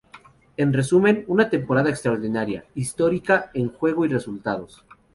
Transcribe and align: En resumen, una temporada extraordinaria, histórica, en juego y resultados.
En 0.57 0.73
resumen, 0.73 1.25
una 1.27 1.47
temporada 1.51 1.91
extraordinaria, 1.91 2.65
histórica, 2.73 3.51
en 3.53 3.71
juego 3.71 4.03
y 4.03 4.07
resultados. 4.09 4.83